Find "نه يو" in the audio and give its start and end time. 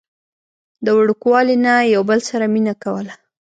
1.65-2.01